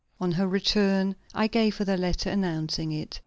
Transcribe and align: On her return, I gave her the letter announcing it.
On 0.19 0.31
her 0.31 0.47
return, 0.47 1.15
I 1.35 1.45
gave 1.45 1.77
her 1.77 1.85
the 1.85 1.95
letter 1.95 2.31
announcing 2.31 2.91
it. 2.91 3.19